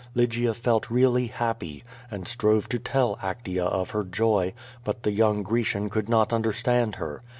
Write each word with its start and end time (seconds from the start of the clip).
Lygia 0.15 0.55
felt 0.55 0.89
really 0.89 1.27
happy, 1.27 1.83
and 2.09 2.27
strove 2.27 2.67
to 2.69 2.79
tell 2.79 3.17
Actea 3.17 3.67
of 3.67 3.91
her 3.91 4.03
joy, 4.03 4.51
but 4.83 5.03
the 5.03 5.11
young 5.11 5.43
Grecian 5.43 5.89
could 5.89 6.09
not 6.09 6.33
understand 6.33 6.95
her. 6.95 7.19